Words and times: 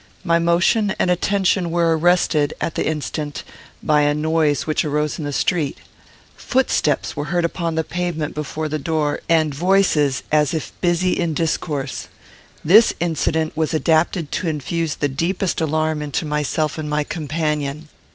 My 0.23 0.39
motion 0.39 0.95
and 0.97 1.11
attention 1.11 1.69
were 1.69 1.95
arrested, 1.95 2.55
at 2.59 2.73
the 2.73 2.87
instant, 2.87 3.43
by 3.83 4.01
a 4.01 4.15
noise 4.15 4.65
which 4.65 4.83
arose 4.83 5.19
in 5.19 5.25
the 5.25 5.31
street. 5.31 5.77
Footsteps 6.35 7.15
were 7.15 7.25
heard 7.25 7.45
upon 7.45 7.75
the 7.75 7.83
pavement 7.83 8.33
before 8.33 8.67
the 8.67 8.79
door, 8.79 9.19
and 9.29 9.53
voices, 9.53 10.23
as 10.31 10.55
if 10.55 10.71
busy 10.81 11.11
in 11.19 11.35
discourse. 11.35 12.07
This 12.65 12.93
incident 12.99 13.55
was 13.55 13.75
adapted 13.75 14.31
to 14.31 14.47
infuse 14.47 14.95
the 14.95 15.07
deepest 15.07 15.61
alarm 15.61 16.01
into 16.01 16.25
myself 16.25 16.79
and 16.79 16.89
my 16.89 17.03
companion. 17.03 17.87